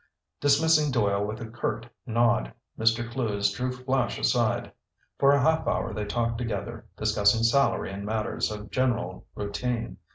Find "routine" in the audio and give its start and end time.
9.35-9.97